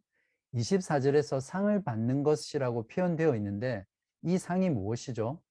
[0.55, 3.85] 24절에서 상을 받는 것이라고 표현되어 있는데
[4.23, 5.43] 이 상이 무엇이죠?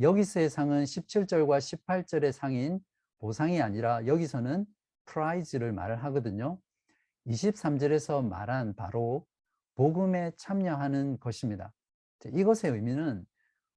[0.00, 2.80] 여기서의 상은 17절과 18절의 상인
[3.18, 4.66] 보상이 아니라 여기서는
[5.06, 6.58] prize를 말을 하거든요.
[7.26, 9.26] 23절에서 말한 바로
[9.74, 11.72] 복음에 참여하는 것입니다.
[12.26, 13.24] 이것의 의미는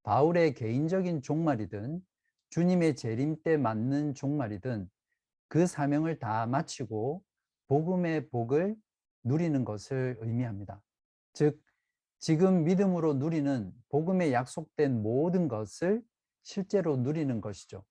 [0.02, 2.00] 바울의 개인적인 종말이든
[2.50, 4.90] 주님의 재림 때 맞는 종말이든
[5.48, 7.22] 그 사명을 다 마치고
[7.68, 8.76] 복음의 복을
[9.24, 10.82] 누리는 것을 의미합니다.
[11.32, 11.60] 즉
[12.22, 16.04] 지금 믿음으로 누리는 복음에 약속된 모든 것을
[16.44, 17.84] 실제로 누리는 것이죠.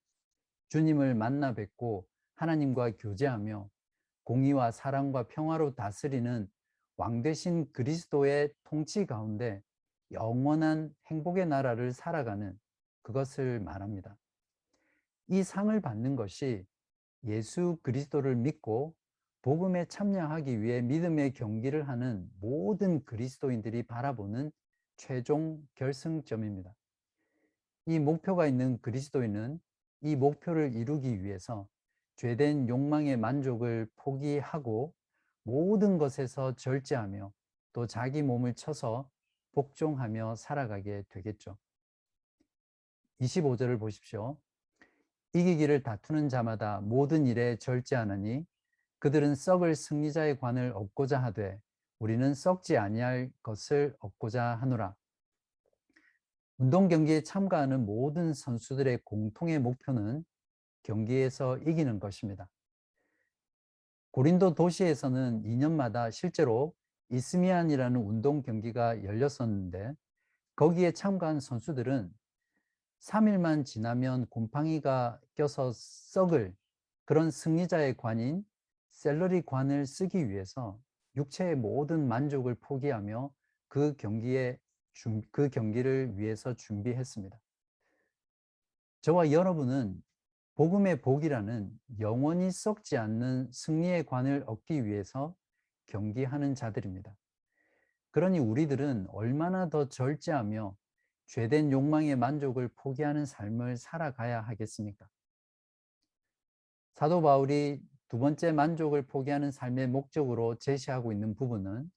[0.70, 3.70] 주님을 만나 뵙고 하나님과 교제하며
[4.24, 6.50] 공의와 사랑과 평화로 다스리는
[6.96, 9.62] 왕 되신 그리스도의 통치 가운데
[10.12, 12.58] 영원한 행복의 나라를 살아가는
[13.02, 14.17] 그것을 말합니다.
[15.28, 16.65] 이 상을 받는 것이
[17.26, 18.96] 예수 그리스도를 믿고
[19.41, 24.51] 복음에 참여하기 위해 믿음의 경기를 하는 모든 그리스도인들이 바라보는
[24.97, 26.75] 최종 결승점입니다.
[27.88, 29.60] 이 목표가 있는 그리스도인은
[30.01, 31.67] 이 목표를 이루기 위해서
[32.17, 34.93] 죄된 욕망의 만족을 포기하고
[35.43, 37.34] 모든 것에서 절제하며
[37.73, 39.10] 또 자기 몸을 쳐서
[39.54, 41.58] 복종하며 살아가게 되겠죠.
[43.21, 44.38] 25절을 보십시오.
[45.34, 48.45] 이기기를 다투는 자마다 모든 일에 절제하느니
[49.01, 51.59] 그들은 썩을 승리자의 관을 얻고자 하되
[51.97, 54.95] 우리는 썩지 아니할 것을 얻고자 하노라.
[56.59, 60.23] 운동 경기에 참가하는 모든 선수들의 공통의 목표는
[60.83, 62.47] 경기에서 이기는 것입니다.
[64.11, 66.75] 고린도 도시에서는 2년마다 실제로
[67.09, 69.95] 이스미안이라는 운동 경기가 열렸었는데
[70.55, 72.13] 거기에 참가한 선수들은
[72.99, 76.53] 3일만 지나면 곰팡이가 껴서 썩을
[77.05, 78.45] 그런 승리자의 관인
[79.01, 80.79] 셀러리 관을 쓰기 위해서
[81.15, 83.33] 육체의 모든 만족을 포기하며
[83.67, 84.59] 그 경기에
[85.31, 87.35] 그 경기를 위해서 준비했습니다.
[89.01, 90.03] 저와 여러분은
[90.53, 95.33] 복음의 복이라는 영원히 썩지 않는 승리의 관을 얻기 위해서
[95.87, 97.17] 경기하는 자들입니다.
[98.11, 100.77] 그러니 우리들은 얼마나 더 절제하며
[101.25, 105.09] 죄된 욕망의 만족을 포기하는 삶을 살아가야 하겠습니까?
[106.93, 107.81] 사도 바울이
[108.12, 111.89] 두 번째 만족을 포기하는 삶의 목적으로 제시하고 있는 부분은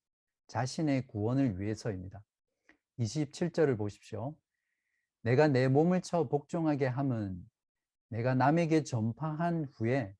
[0.46, 2.22] 자신의 구원을 위해서입니다.
[3.00, 4.32] 27절을 보십시오.
[5.22, 7.44] 내가 내 몸을 쳐 복종하게 함은
[8.10, 10.14] 내가 남에게 전파한 후에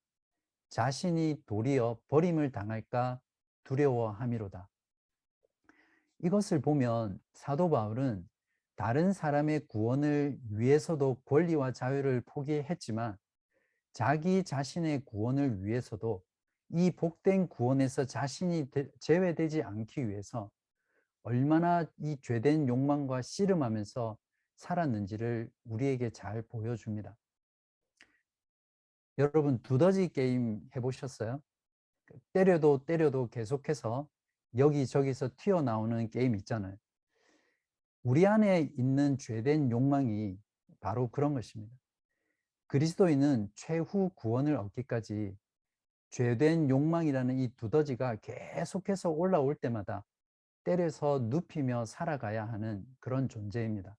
[0.69, 3.21] 자신이 도리어 버림을 당할까
[3.63, 4.69] 두려워함이로다.
[6.25, 8.29] 이것을 보면 사도 바울은
[8.75, 13.17] 다른 사람의 구원을 위해서도 권리와 자유를 포기했지만
[13.95, 16.23] 자기 자신의 구원을 위해서도
[16.71, 18.67] 이 복된 구원에서 자신이
[18.99, 20.51] 제외되지 않기 위해서
[21.23, 24.19] 얼마나 이 죄된 욕망과 씨름하면서
[24.57, 27.17] 살았는지를 우리에게 잘 보여줍니다.
[29.19, 31.41] 여러분 두더지 게임 해보셨어요?
[32.33, 34.09] 때려도 때려도 계속해서
[34.57, 36.77] 여기저기서 튀어나오는 게임 있잖아요.
[38.03, 40.37] 우리 안에 있는 죄된 욕망이
[40.81, 41.73] 바로 그런 것입니다.
[42.75, 45.39] 그리스도인은 최후 구원을 얻기까지
[46.11, 50.05] 죄된 욕망이라는 이 두더지가 계속해서 올라올 때마다
[50.65, 53.97] 때려서 눕히며 살아가야 하는 그런 존재입니다.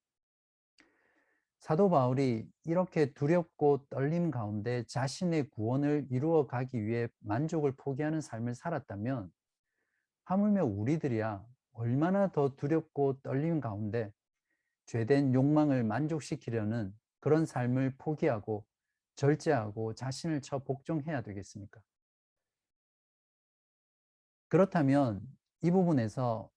[1.59, 9.31] 사도 바울이 이렇게 두렵고 떨림 가운데 자신의 구원을 이루어 가기 위해 만족을 포기하는 삶을 살았다면
[10.25, 14.11] 하물며 우리들이야 얼마나 더 두렵고 떨림 가운데
[14.85, 16.93] 죄된 욕망을 만족시키려는
[17.25, 18.67] 그런 삶을 포기하고
[19.15, 21.81] 절제하고 자신을 쳐 복종해야 되겠습니까?
[24.47, 25.27] 그렇다면
[25.63, 26.51] 이 부분에서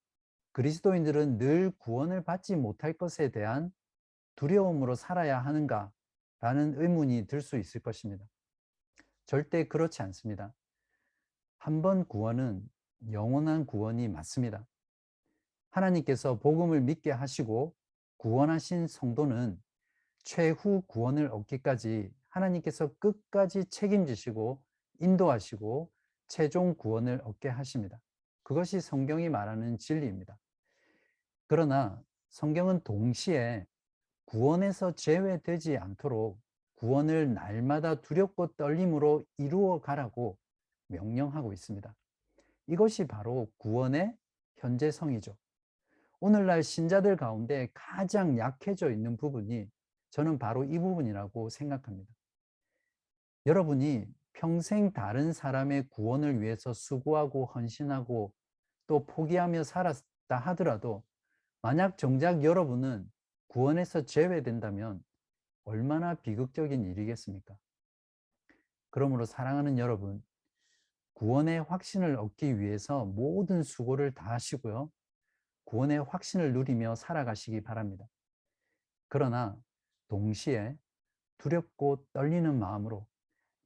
[0.52, 3.72] 그리스도인들은 늘 구원을 받지 못할 것에 대한
[4.36, 5.90] 두려움으로 살아야 하는가?
[6.40, 8.26] 라는 의문이 들 수 있을 것입니다.
[9.24, 10.52] 절대 그렇지 않습니다.
[11.56, 12.68] 한 번 구원은
[13.10, 14.66] 영원한 구원이 맞습니다.
[15.70, 17.74] 하나님께서 복음을 믿게 하시고
[18.18, 19.62] 구원하신 성도는
[20.24, 24.62] 최후 구원을 얻기까지 하나님께서 끝까지 책임지시고
[25.00, 25.90] 인도하시고
[26.28, 28.00] 최종 구원을 얻게 하십니다.
[28.42, 30.38] 그것이 성경이 말하는 진리입니다.
[31.46, 33.66] 그러나 성경은 동시에
[34.26, 36.38] 구원에서 제외되지 않도록
[36.76, 40.38] 구원을 날마다 두렵고 떨림으로 이루어 가라고
[40.88, 41.94] 명령하고 있습니다.
[42.66, 44.14] 이것이 바로 구원의
[44.56, 45.36] 현재성이죠.
[46.20, 49.68] 오늘날 신자들 가운데 가장 약해져 있는 부분이
[50.10, 52.12] 저는 바로 이 부분이라고 생각합니다.
[53.46, 58.32] 여러분이 평생 다른 사람의 구원을 위해서 수고하고 헌신하고
[58.86, 61.04] 또 포기하며 살았다 하더라도
[61.60, 63.10] 만약 정작 여러분은
[63.48, 65.02] 구원에서 제외된다면
[65.64, 67.56] 얼마나 비극적인 일이겠습니까?
[68.90, 70.22] 그러므로 사랑하는 여러분,
[71.14, 74.90] 구원의 확신을 얻기 위해서 모든 수고를 다 하시고요.
[75.64, 78.06] 구원의 확신을 누리며 살아가시기 바랍니다.
[79.08, 79.56] 그러나
[80.08, 80.76] 동시에
[81.38, 83.06] 두렵고 떨리는 마음으로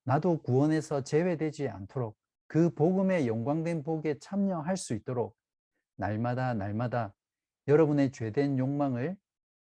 [0.04, 5.36] 나도 구원에서 제외되지 않도록 그 복음의 영광된 복에 참여할 수 있도록
[5.96, 7.14] 날마다 날마다
[7.68, 9.16] 여러분의 죄된 욕망을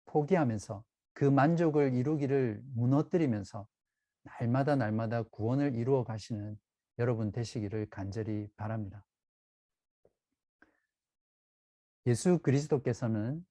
[0.07, 3.67] 포기하면서 그 만족을 이루기를 무너뜨리면서
[4.23, 6.59] 날마다 날마다 구원을 이루어 가시는
[6.99, 9.05] 여러분 되시기를 간절히 바랍니다.
[12.07, 13.45] 예수 그리스도께서는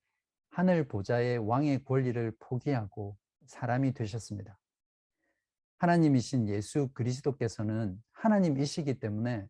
[0.54, 4.60] 하늘 보좌의 왕의 권리를 포기하고 사람이 되셨습니다.
[5.80, 9.48] 하나님이신 예수 그리스도께서는 하나님이시기 때문에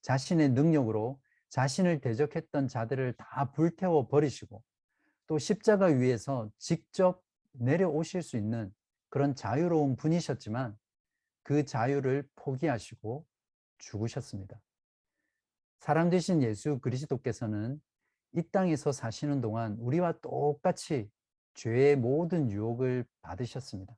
[0.00, 4.62] 자신의 능력으로 자신을 대적했던 자들을 다 불태워 버리시고
[5.26, 8.74] 또 십자가 위에서 직접 내려오실 수 있는
[9.10, 10.74] 그런 자유로운 분이셨지만
[11.42, 13.26] 그 자유를 포기하시고
[13.76, 14.58] 죽으셨습니다.
[15.80, 17.78] 사람 되신 예수 그리스도께서는
[18.36, 21.10] 이 땅에서 사시는 동안 우리와 똑같이
[21.54, 23.96] 죄의 모든 유혹을 받으셨습니다.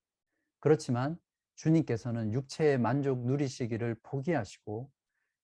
[0.61, 1.19] 그렇지만
[1.57, 4.89] 주님께서는 육체의 만족 누리시기를 포기하시고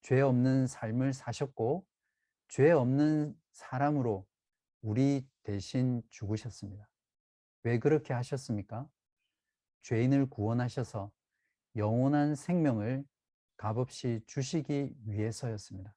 [0.02, 1.84] 죄 없는 삶을 사셨고
[2.46, 4.24] 죄 없는 사람으로
[4.80, 6.88] 우리 대신 죽으셨습니다.
[7.64, 8.88] 왜 그렇게 하셨습니까?
[9.82, 11.10] 죄인을 구원하셔서
[11.74, 13.04] 영원한 생명을
[13.56, 15.92] 값없이 주시기 위해서였습니다.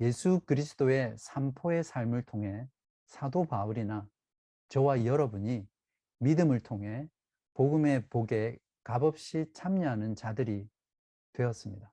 [0.00, 2.66] 예수 그리스도의 삼포의 삶을 통해
[3.06, 4.08] 사도 바울이나
[4.70, 5.66] 저와 여러분이
[6.20, 7.06] 믿음을 통해
[7.52, 10.66] 복음의 복에 값없이 참여하는 자들이
[11.34, 11.92] 되었습니다.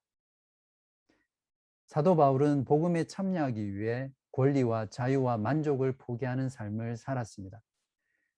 [1.87, 7.61] 사도 바울은 복음에 참여하기 위해 권리와 자유와 만족을 포기하는 삶을 살았습니다.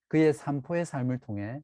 [0.07, 1.61] 그의 삼포의 삶을 통해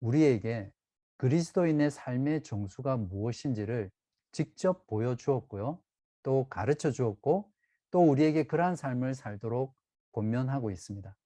[0.00, 0.70] 우리에게
[1.18, 3.90] 그리스도인의 삶의 정수가 무엇인지를
[4.32, 5.80] 직접 보여주었고요.
[6.24, 7.48] 또 가르쳐 주었고
[7.92, 9.76] 또 우리에게 그러한 삶을 살도록
[10.10, 11.16] 권면하고 있습니다.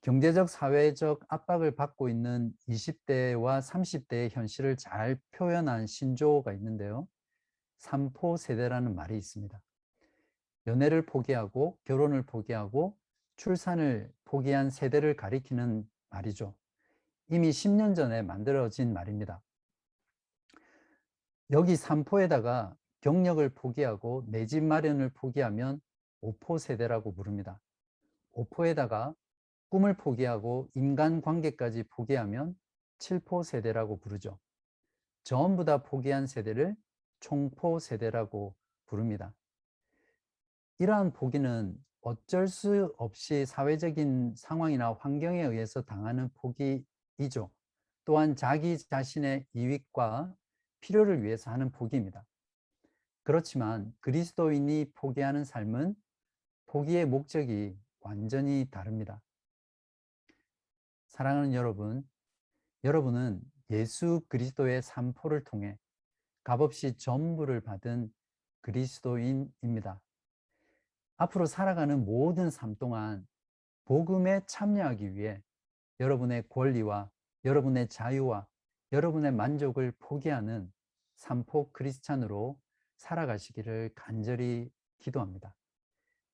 [0.00, 7.06] 경제적, 사회적 압박을 받고 있는 20대와 30대의 현실을 잘 표현한 신조어가 있는데요.
[7.76, 9.60] 삼포 세대라는 말이 있습니다.
[10.66, 12.96] 연애를 포기하고 결혼을 포기하고
[13.36, 16.54] 출산을 포기한 세대를 가리키는 말이죠.
[17.28, 19.42] 이미 10년 전에 만들어진 말입니다.
[21.50, 25.80] 여기 삼포에다가 경력을 포기하고 내 집 마련을 포기하면
[26.20, 27.60] 오포 세대라고 부릅니다.
[28.32, 29.14] 오포에다가
[29.70, 32.56] 꿈을 포기하고 인간 관계까지 포기하면
[32.98, 34.38] 칠포 세대라고 부르죠.
[35.22, 36.76] 전부 다 포기한 세대를
[37.20, 38.54] 총포 세대라고
[38.86, 39.32] 부릅니다.
[40.78, 47.50] 이러한 포기는 어쩔 수 없이 사회적인 상황이나 환경에 의해서 당하는 포기이죠.
[48.04, 50.34] 또한 자기 자신의 이익과
[50.80, 52.24] 필요를 위해서 하는 포기입니다.
[53.22, 55.94] 그렇지만 그리스도인이 포기하는 삶은
[56.66, 59.20] 포기의 목적이 완전히 다릅니다.
[61.08, 62.08] 사랑하는 여러분,
[62.84, 65.78] 여러분은 예수 그리스도의 산포를 통해
[66.44, 68.12] 값없이 전부를 받은
[68.62, 70.00] 그리스도인입니다.
[71.16, 73.26] 앞으로 살아가는 모든 삶 동안
[73.84, 75.42] 복음에 참여하기 위해
[76.00, 77.10] 여러분의 권리와
[77.44, 78.46] 여러분의 자유와
[78.92, 80.72] 여러분의 만족을 포기하는
[81.16, 82.58] 삼포 크리스찬으로
[82.96, 85.54] 살아가시기를 간절히 기도합니다.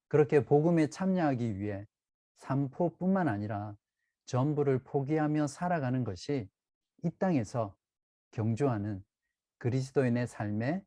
[0.08, 1.86] 그렇게 복음에 참여하기 위해
[2.36, 3.76] 삼포뿐만 아니라
[4.26, 6.48] 전부를 포기하며 살아가는 것이
[7.02, 7.76] 이 땅에서
[8.30, 9.04] 경주하는
[9.58, 10.84] 그리스도인의 삶의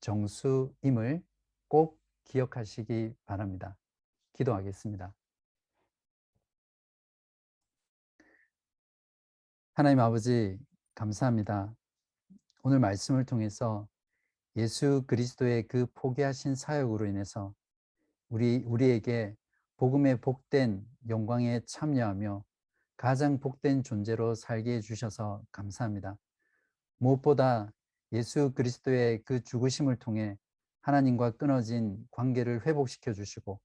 [0.00, 1.22] 정수임을
[1.68, 3.76] 꼭 기억하시기 바랍니다.
[4.32, 5.14] 기도하겠습니다.
[9.74, 10.58] 하나님 아버지,
[10.94, 11.74] 감사합니다.
[12.62, 13.88] 오늘 말씀을 통해서
[14.56, 17.52] 예수 그리스도의 그 포기하신 사역으로 인해서
[18.28, 19.34] 우리, 우리에게
[19.76, 22.44] 복음의 복된 영광에 참여하며
[22.96, 26.16] 가장 복된 존재로 살게 해주셔서 감사합니다.
[26.98, 27.72] 무엇보다
[28.12, 30.38] 예수 그리스도의 그 죽으심을 통해
[30.82, 33.60] 하나님과 끊어진 관계를 회복시켜 주시고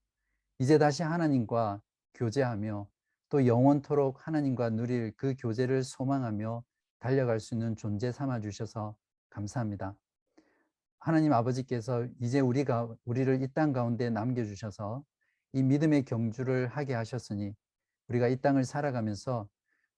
[0.57, 1.79] 이제 다시 하나님과
[2.15, 2.87] 교제하며
[3.29, 6.63] 또 영원토록 하나님과 누릴 그 교제를 소망하며
[6.99, 8.95] 달려갈 수 있는 존재 삼아 주셔서
[9.29, 9.95] 감사합니다.
[10.99, 15.03] 하나님 아버지께서 이제 우리가 우리를 이 땅 가운데 남겨 주셔서
[15.53, 17.53] 이 믿음의 경주를 하게 하셨으니
[18.09, 19.47] 우리가 이 땅을 살아가면서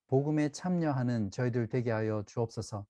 [0.08, 2.86] 복음에 참여하는 저희들 되게 하여 주옵소서.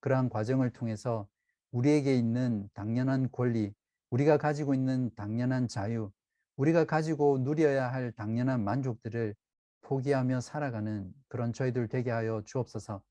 [0.00, 1.26] 그러한 과정을 통해서
[1.70, 3.72] 우리에게 있는 당연한 권리,
[4.10, 6.10] 우리가 가지고 있는 당연한 자유,
[6.56, 9.34] 우리가 가지고 누려야 할 당연한 만족들을
[9.82, 13.02] 포기하며 살아가는 그런 저희들 되게 하여 주옵소서.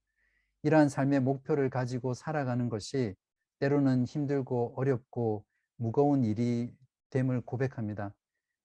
[0.66, 3.14] 이러한 삶의 목표를 가지고 살아가는 것이
[3.60, 5.46] 때로는 힘들고 어렵고
[5.76, 6.76] 무거운 일이
[7.12, 8.16] 됨을 고백합니다.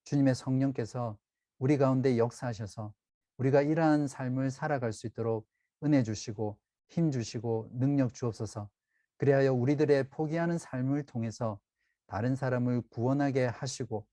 [0.04, 1.18] 주님의 성령께서
[1.58, 2.94] 우리 가운데 역사하셔서
[3.36, 5.46] 우리가 이러한 삶을 살아갈 수 있도록
[5.84, 6.56] 은혜 주시고
[6.88, 8.70] 힘 주시고 능력 주옵소서.
[9.18, 11.60] 그리하여 우리들의 포기하는 삶을 통해서
[12.06, 14.06] 다른 사람을 구원하게 하시고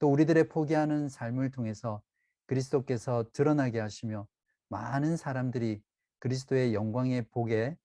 [0.00, 2.02] 또 우리들의 포기하는 삶을 통해서
[2.46, 4.26] 그리스도께서 드러나게 하시며
[4.70, 5.80] 많은 사람들이
[6.18, 7.76] 그리스도의 영광의 복에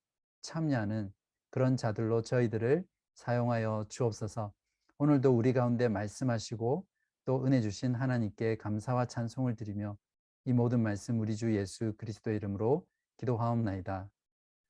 [0.42, 1.14] 참여하는
[1.50, 4.52] 그런 자들로 저희들을 사용하여 주옵소서.
[4.98, 6.86] 오늘도 우리 가운데 말씀하시고
[7.26, 9.98] 또 은혜 주신 하나님께 감사와 찬송을 드리며
[10.46, 12.86] 이 모든 말씀 우리 주 예수 그리스도 이름으로
[13.18, 14.10] 기도하옵나이다.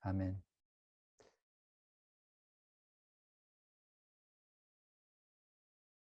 [0.02, 0.53] 아멘.